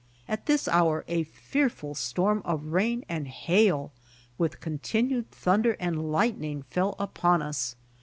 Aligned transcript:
At 0.27 0.47
this 0.47 0.67
hour 0.67 1.05
a 1.07 1.25
fearful 1.25 1.93
storm 1.93 2.41
of 2.43 2.65
rain 2.73 3.05
and 3.07 3.27
hail 3.27 3.91
with 4.35 4.59
continued 4.59 5.29
thunder 5.29 5.77
and 5.79 6.11
lightning 6.11 6.63
fell 6.63 6.95
upon 6.97 7.43
us. 7.43 7.75